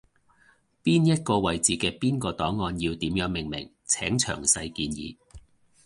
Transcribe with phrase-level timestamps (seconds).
[0.83, 5.15] 邊一個位置嘅邊個檔案要點樣命名，請詳細建議